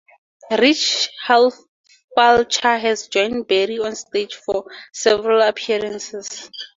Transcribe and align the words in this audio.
Rich 0.57 1.11
Fulcher 1.27 2.77
has 2.79 3.07
joined 3.07 3.47
Berry 3.47 3.77
on 3.77 3.93
stage 3.95 4.33
for 4.33 4.65
several 4.91 5.43
appearances. 5.47 6.49